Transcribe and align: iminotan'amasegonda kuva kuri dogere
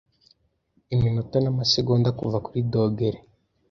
iminotan'amasegonda 0.93 2.09
kuva 2.19 2.37
kuri 2.45 2.59
dogere 2.71 3.19